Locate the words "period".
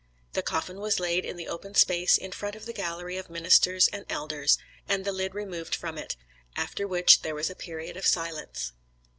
7.55-7.95